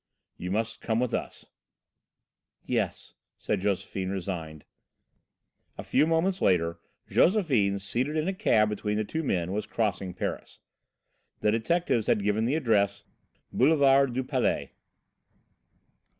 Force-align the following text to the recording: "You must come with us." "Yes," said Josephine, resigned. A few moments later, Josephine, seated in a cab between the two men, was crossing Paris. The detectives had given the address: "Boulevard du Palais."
"You 0.35 0.49
must 0.49 0.81
come 0.81 0.99
with 0.99 1.13
us." 1.13 1.45
"Yes," 2.65 3.13
said 3.37 3.61
Josephine, 3.61 4.09
resigned. 4.09 4.65
A 5.77 5.83
few 5.83 6.07
moments 6.07 6.41
later, 6.41 6.79
Josephine, 7.07 7.77
seated 7.77 8.17
in 8.17 8.27
a 8.27 8.33
cab 8.33 8.67
between 8.69 8.97
the 8.97 9.03
two 9.03 9.21
men, 9.21 9.51
was 9.51 9.67
crossing 9.67 10.15
Paris. 10.15 10.57
The 11.41 11.51
detectives 11.51 12.07
had 12.07 12.23
given 12.23 12.45
the 12.45 12.55
address: 12.55 13.03
"Boulevard 13.53 14.15
du 14.15 14.23
Palais." 14.23 14.71